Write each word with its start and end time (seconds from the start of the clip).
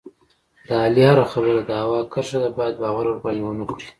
د 0.67 0.69
علي 0.83 1.01
هره 1.09 1.25
خبره 1.31 1.61
د 1.69 1.71
هوا 1.83 1.99
کرښه 2.13 2.37
ده، 2.43 2.49
باید 2.57 2.75
باور 2.83 3.05
ورباندې 3.07 3.41
و 3.45 3.55
نه 3.59 3.63
کړې. 3.69 3.85